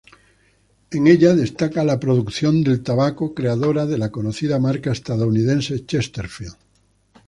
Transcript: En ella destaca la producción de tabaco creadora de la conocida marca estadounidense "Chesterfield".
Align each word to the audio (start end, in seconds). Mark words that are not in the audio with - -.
En 0.89 1.05
ella 1.05 1.35
destaca 1.35 1.83
la 1.83 1.99
producción 1.99 2.63
de 2.63 2.79
tabaco 2.79 3.35
creadora 3.35 3.85
de 3.85 3.99
la 3.99 4.09
conocida 4.09 4.57
marca 4.57 4.91
estadounidense 4.91 5.85
"Chesterfield". 5.85 6.57